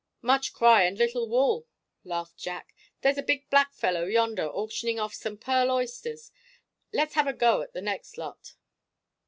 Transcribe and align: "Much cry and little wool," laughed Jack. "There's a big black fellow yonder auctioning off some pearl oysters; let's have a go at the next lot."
"Much 0.23 0.51
cry 0.51 0.81
and 0.81 0.97
little 0.97 1.29
wool," 1.29 1.67
laughed 2.03 2.35
Jack. 2.35 2.73
"There's 3.01 3.19
a 3.19 3.21
big 3.21 3.47
black 3.51 3.71
fellow 3.75 4.05
yonder 4.05 4.47
auctioning 4.47 4.99
off 4.99 5.13
some 5.13 5.37
pearl 5.37 5.69
oysters; 5.69 6.31
let's 6.91 7.13
have 7.13 7.27
a 7.27 7.33
go 7.33 7.61
at 7.61 7.73
the 7.73 7.83
next 7.83 8.17
lot." 8.17 8.55